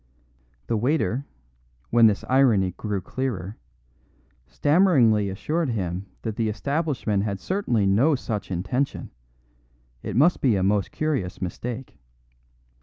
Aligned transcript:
The 0.65 0.75
waiter, 0.77 1.27
when 1.91 2.07
this 2.07 2.23
irony 2.27 2.71
grew 2.71 3.01
clearer, 3.01 3.59
stammeringly 4.47 5.29
assured 5.29 5.69
him 5.69 6.07
that 6.23 6.37
the 6.37 6.49
establishment 6.49 7.21
had 7.21 7.39
certainly 7.39 7.85
no 7.85 8.15
such 8.15 8.49
intention; 8.49 9.11
it 10.01 10.15
must 10.15 10.41
be 10.41 10.55
a 10.55 10.63
most 10.63 10.89
curious 10.91 11.39
mistake. 11.39 11.99